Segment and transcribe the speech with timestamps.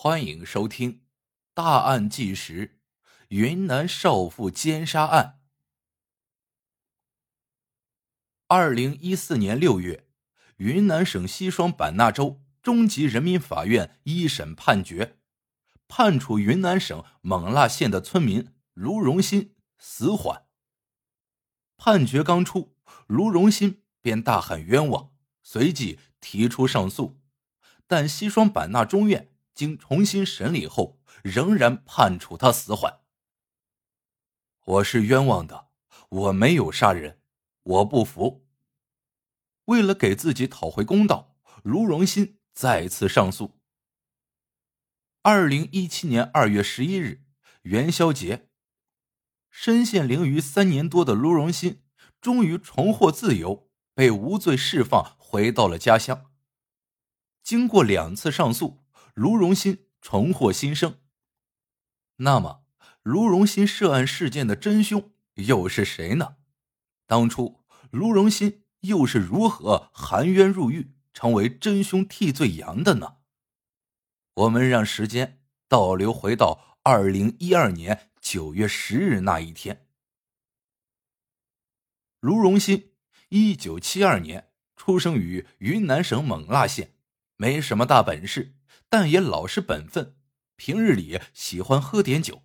[0.00, 0.92] 欢迎收听
[1.54, 2.78] 《大案纪实：
[3.30, 5.40] 云南少妇奸杀案》。
[8.46, 10.06] 二零一四年六月，
[10.58, 15.18] 云南省西双版纳州中级人民法院一审判决，
[15.88, 20.44] 判处云南省勐腊县的村民卢荣新死缓。
[21.76, 22.76] 判决刚出，
[23.08, 25.10] 卢荣新便大喊冤枉，
[25.42, 27.20] 随即提出上诉，
[27.88, 29.34] 但西双版纳中院。
[29.58, 33.00] 经重新审理后，仍然判处他死缓。
[34.64, 35.70] 我是冤枉的，
[36.10, 37.20] 我没有杀人，
[37.64, 38.46] 我不服。
[39.64, 43.58] 为了给自己讨回公道，卢荣新再次上诉。
[45.22, 47.24] 二零一七年二月十一日，
[47.62, 48.50] 元宵节，
[49.50, 51.82] 身陷囹圄三年多的卢荣新
[52.20, 56.30] 终于重获自由，被无罪释放，回到了家乡。
[57.42, 58.84] 经过两次上诉。
[59.18, 61.00] 卢荣新重获新生。
[62.18, 62.64] 那么，
[63.02, 66.36] 卢荣新涉案事件的真凶又是谁呢？
[67.04, 73.16] 当初，卢荣新又是如何含冤入狱，成为真凶替罪羊的呢？
[74.34, 79.88] 我们让时间倒流回到二零一二年九月十日那一天。
[82.20, 82.92] 卢荣新，
[83.30, 86.94] 一九七二年出生于云南省勐腊县，
[87.34, 88.54] 没什么大本事。
[88.90, 90.16] 但也老实本分，
[90.56, 92.42] 平日里喜欢喝点酒。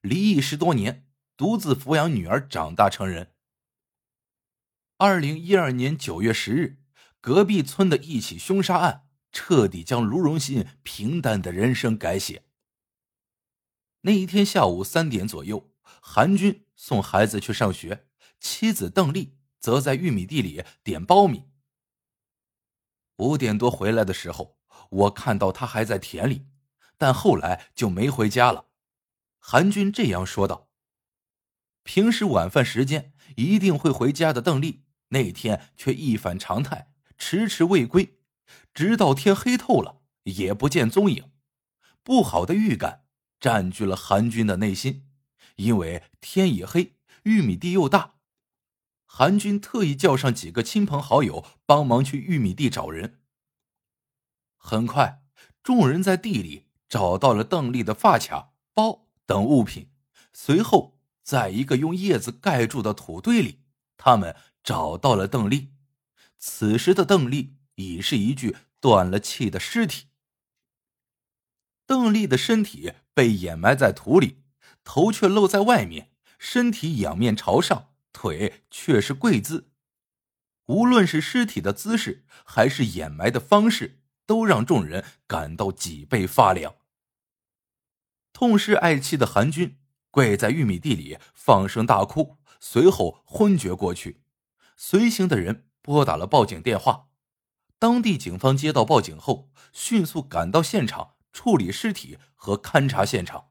[0.00, 3.34] 离异十多年，独自抚养女儿长大成人。
[4.96, 6.78] 二零一二年九月十日，
[7.20, 12.44] 隔壁村的一起凶杀案彻底将卢荣新平淡的人生改写。
[14.02, 18.06] 那一天下午三点左右，韩军送孩子去上学，
[18.38, 21.44] 妻子邓丽则在玉米地里点苞米。
[23.16, 24.61] 五点多回来的时候。
[24.92, 26.46] 我看到他还在田里，
[26.98, 28.66] 但后来就没回家了。
[29.38, 30.68] 韩军这样说道。
[31.82, 38.18] 平时晚饭时间一定会回家的邓丽，那天却一反常态，迟迟未归，
[38.72, 41.32] 直到天黑透了也不见踪影。
[42.04, 43.04] 不好的预感
[43.40, 45.08] 占据了韩军的内心，
[45.56, 48.14] 因为天已黑，玉米地又大，
[49.06, 53.21] 韩军特意叫上几个亲朋好友帮忙去玉米地找人。
[54.64, 55.24] 很快，
[55.64, 59.90] 众人在地里找到了邓丽的发卡、包等物品。
[60.32, 63.58] 随后，在一个用叶子盖住的土堆里，
[63.96, 65.72] 他们找到了邓丽。
[66.38, 70.06] 此时的邓丽已是一具断了气的尸体。
[71.84, 74.44] 邓丽的身体被掩埋在土里，
[74.84, 79.72] 头却露在外面，身体仰面朝上，腿却是跪姿。
[80.66, 83.98] 无论是尸体的姿势，还是掩埋的方式。
[84.32, 86.74] 都让众人感到脊背发凉。
[88.32, 89.76] 痛失爱妻的韩军
[90.10, 94.22] 跪在玉米地里放声大哭，随后昏厥过去。
[94.74, 97.08] 随行的人拨打了报警电话，
[97.78, 103.50] 当地警方接到报警后，迅速赶到现场处理尸体和勘查现场。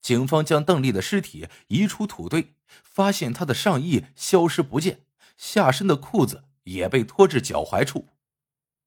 [0.00, 5.04] 警方将邓丽的尸体移出土堆，发现她的上衣消失不见，
[5.36, 8.08] 下身的裤子也被拖至脚踝处。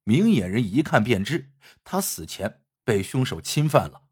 [0.03, 1.51] 明眼人一看便知，
[1.83, 4.03] 他死前被凶手侵犯了。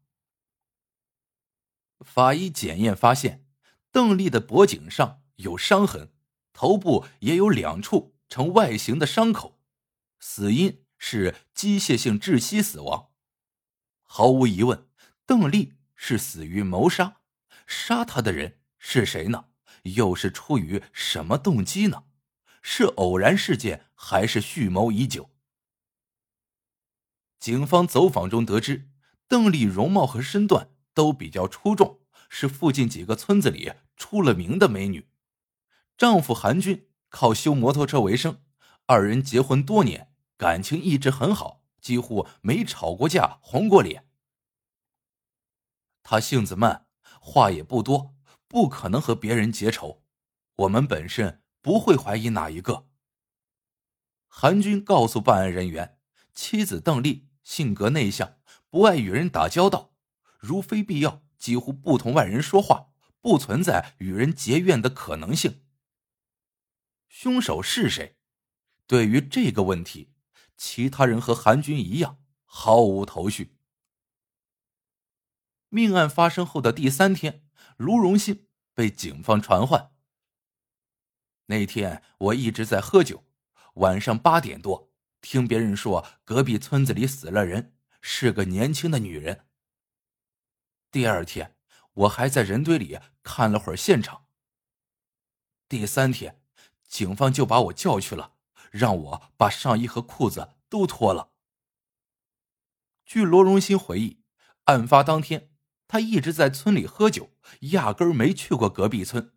[2.00, 3.46] 法医检验发现，
[3.90, 6.12] 邓丽的脖颈上有伤痕，
[6.52, 9.60] 头部也有两处呈 Y 形的伤口，
[10.20, 13.10] 死因是机械性窒息死亡。
[14.02, 14.88] 毫无疑问，
[15.26, 17.16] 邓丽是死于谋杀。
[17.66, 19.46] 杀她的人是谁呢？
[19.82, 22.04] 又是出于什么动机呢？
[22.62, 25.30] 是偶然事件，还是蓄谋已久？
[27.40, 28.90] 警方走访中得知，
[29.28, 35.08] 邓丽容貌和身段都比较出众，是附近几个村子里出了名的美女。
[35.96, 38.42] 丈夫韩军靠修摩托车为生，
[38.86, 44.08] 二人结婚多年，感情一直很好，几乎没吵过架、红过脸。
[46.02, 46.86] 他性子慢，
[47.20, 48.16] 话也不多，
[48.48, 50.02] 不可能和别人结仇。
[50.56, 52.88] 我们本身不会怀疑哪一个。
[54.26, 55.98] 韩军告诉办案人员，
[56.34, 57.27] 妻子邓丽。
[57.48, 58.36] 性格内向，
[58.68, 59.94] 不爱与人打交道，
[60.38, 62.90] 如非必要，几乎不同外人说话，
[63.22, 65.64] 不存在与人结怨的可能性。
[67.08, 68.18] 凶手是谁？
[68.86, 70.12] 对于这个问题，
[70.58, 73.56] 其他人和韩军一样毫无头绪。
[75.70, 77.48] 命案发生后的第三天，
[77.78, 79.92] 卢荣信被警方传唤。
[81.46, 83.24] 那天我一直在喝酒，
[83.76, 84.87] 晚上八点多。
[85.20, 89.46] 听别人说隔壁村子里死了人，是个年轻的女人。
[90.90, 91.56] 第二天，
[91.92, 94.26] 我还在人堆里看了会儿现场。
[95.68, 96.40] 第三天，
[96.86, 98.34] 警方就把我叫去了，
[98.70, 101.32] 让我把上衣和裤子都脱了。
[103.04, 104.22] 据罗荣新回忆，
[104.64, 105.50] 案发当天，
[105.86, 107.34] 他一直在村里喝酒，
[107.72, 109.34] 压根儿没去过隔壁村。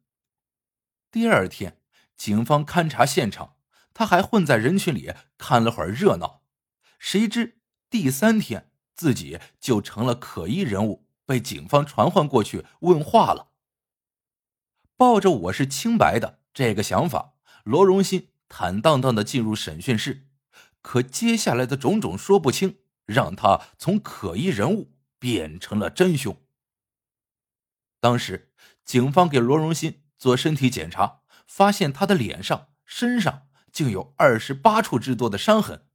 [1.09, 1.81] 第二天，
[2.15, 3.57] 警方勘察现场，
[4.01, 6.41] 他还混在人群里看了会儿热闹。
[6.97, 11.07] 谁知第三天，自己就成了可疑人物。
[11.23, 13.51] 被警方传唤过去问话了。
[14.97, 20.25] 抱着我是清白的这个想法，罗荣新坦荡荡的进入审讯室。
[20.81, 26.35] 可接下来的种种说不清，让他从可疑人物变成了真凶。
[27.99, 28.51] 当时，
[28.83, 35.87] 警方给罗荣新做身体检查，发现他的脸上、身上竟有二十八处之多的伤痕。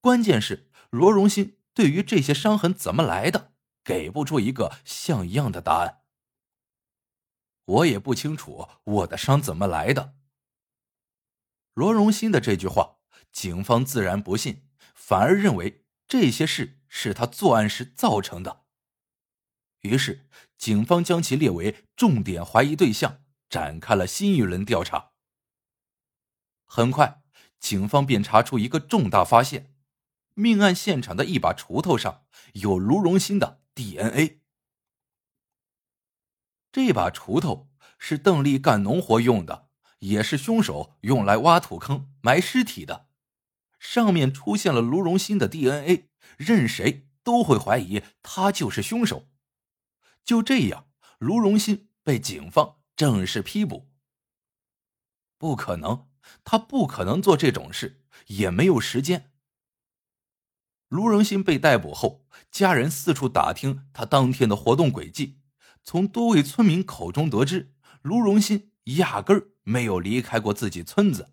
[0.00, 3.52] 关键是，罗荣新对于这些伤痕怎么来的？
[3.84, 6.02] 给不出一个像样的答案，
[7.64, 10.14] 我也不清楚我的伤怎么来的。
[11.74, 12.98] 罗荣新的这句话，
[13.32, 18.62] 警方自然不信，反而认为这些事是他作案时造成的。
[19.80, 25.11] 于是，警方将其列为重点怀疑对象，展开了新一轮调查。
[26.74, 27.22] 很快，
[27.60, 29.74] 警方便查出一个重大发现：
[30.32, 32.24] 命案现场的一把锄头上
[32.54, 33.60] 有卢荣新的。
[33.74, 34.40] DNA，
[36.72, 43.08] 这把锄头是邓丽干农活用的，也是凶手用来挖土坑埋尸体的。
[43.78, 46.08] 上面出现了卢荣新的 DNA，
[46.38, 49.28] 任谁都会怀疑他就是凶手。
[50.24, 50.88] 就这样，
[51.18, 53.90] 卢荣新被警方正式批捕。
[55.36, 56.08] 不可能，
[56.44, 59.30] 他不可能做这种事，也没有时间。
[60.88, 65.40] 卢荣新被逮捕后，家人四处打听他当天的活动轨迹。
[65.82, 71.30] 从多位村民口中得知，卢荣新压根儿没有离开过自己村子。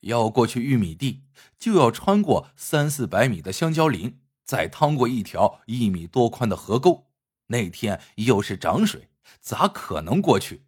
[0.00, 1.24] 要过去玉米地，
[1.58, 7.10] 就要穿过三四百米的香蕉林，再趟过一条一米多宽的河沟。
[7.48, 10.64] 那天又是涨水，咋可能过去？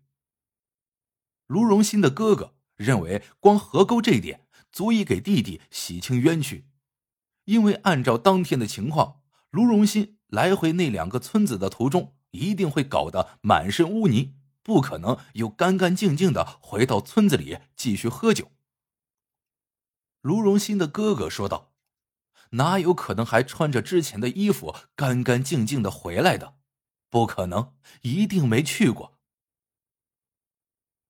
[1.52, 6.64] 卢荣新的哥哥认为，光河沟这一点足以给弟弟洗清冤屈。
[7.44, 9.20] 因为按照当天的情况，
[9.50, 18.50] 卢荣新来回那两个村子的途中，一定会搞得满身污泥，不可能又干干净净的回到村子里继续喝酒。
[20.22, 21.74] 卢荣新的哥哥说道
[22.56, 26.54] ：“哪有可能还穿着之前的衣服干干净净的回来的？
[27.10, 29.12] 不可能，一定没去过。”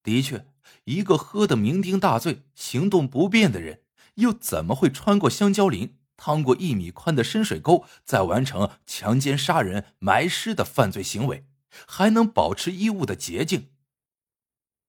[0.03, 0.47] 的确，
[0.85, 3.83] 一个喝得酩酊大醉、行动不便的人，
[4.15, 5.99] 又怎么会穿过香蕉林？
[6.15, 11.49] 趟过一米宽的深水沟，再完成强奸、杀人、埋尸的犯罪行为，
[11.89, 13.71] 还能保持衣物的洁净。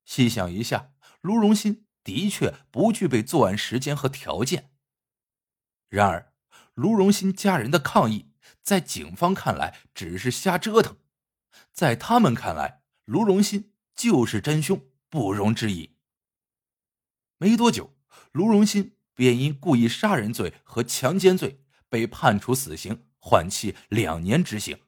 [0.06, 4.70] 细想一下，卢荣新的确不具备作案时间和条件。
[5.90, 6.34] 然而，
[6.76, 8.30] 卢荣新家人的抗议，
[8.62, 10.98] 在警方看来只是瞎折腾，
[11.72, 14.80] 在他们看来，卢荣新就是真凶，
[15.14, 15.92] 不容置疑。
[17.38, 17.96] 没多久，
[18.32, 18.96] 卢荣新。
[19.14, 24.80] 便因故意杀人罪和强奸罪被判处死刑，缓期两年执行。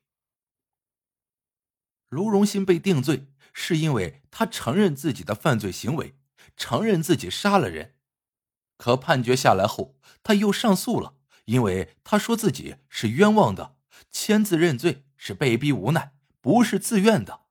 [2.10, 6.18] 卢荣新被定罪，是因为他承认自己的犯罪行为，
[6.58, 7.94] 承认自己杀了人。
[8.78, 13.78] 可判决下来后，他又上诉了，因为他说自己是冤枉的，
[14.10, 17.45] 签字认罪是被逼无奈，不是自愿的。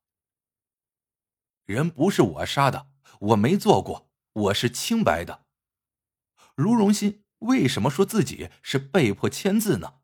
[1.67, 2.89] 人不是我杀的，
[3.21, 5.47] 我没做过，我是清白的。
[6.55, 9.95] 卢荣新为什么说自己是被迫签字呢？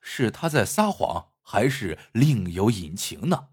[0.00, 3.49] 是他在撒谎，还是另有隐情呢？